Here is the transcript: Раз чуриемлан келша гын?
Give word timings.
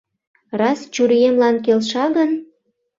Раз 0.59 0.79
чуриемлан 0.93 1.55
келша 1.65 2.05
гын? 2.15 2.31